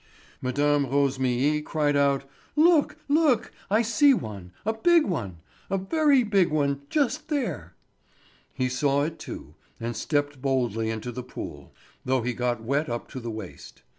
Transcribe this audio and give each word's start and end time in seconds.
Mme. 0.41 0.87
Rosémilly 0.89 1.63
cried 1.63 1.95
out: 1.95 2.23
"Look, 2.55 2.97
look, 3.07 3.51
I 3.69 3.83
see 3.83 4.15
one, 4.15 4.51
a 4.65 4.73
big 4.73 5.05
one. 5.05 5.37
A 5.69 5.77
very 5.77 6.23
big 6.23 6.49
one, 6.49 6.81
just 6.89 7.27
there!" 7.27 7.75
He 8.51 8.67
saw 8.67 9.03
it 9.03 9.19
too, 9.19 9.53
and 9.79 9.95
stepped 9.95 10.41
boldly 10.41 10.89
into 10.89 11.11
the 11.11 11.21
pool, 11.21 11.75
though 12.03 12.23
he 12.23 12.33
got 12.33 12.63
wet 12.63 12.89
up 12.89 13.09
to 13.09 13.19
the 13.19 13.29
waist. 13.29 13.83